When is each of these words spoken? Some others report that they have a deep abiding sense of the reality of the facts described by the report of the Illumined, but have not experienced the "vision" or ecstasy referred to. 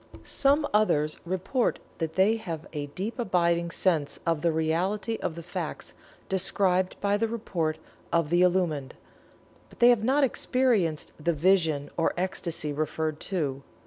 Some 0.23 0.67
others 0.73 1.19
report 1.25 1.77
that 1.99 2.15
they 2.15 2.37
have 2.37 2.65
a 2.73 2.87
deep 2.87 3.19
abiding 3.19 3.69
sense 3.69 4.19
of 4.25 4.41
the 4.41 4.51
reality 4.51 5.17
of 5.21 5.35
the 5.35 5.43
facts 5.43 5.93
described 6.27 6.95
by 7.01 7.17
the 7.17 7.27
report 7.27 7.77
of 8.11 8.31
the 8.31 8.41
Illumined, 8.41 8.95
but 9.69 9.79
have 9.87 10.03
not 10.03 10.23
experienced 10.23 11.13
the 11.23 11.33
"vision" 11.33 11.91
or 11.97 12.15
ecstasy 12.17 12.73
referred 12.73 13.19
to. 13.29 13.61